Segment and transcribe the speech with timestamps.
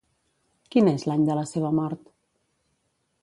[0.75, 2.03] Quin és l'any de la seva mort?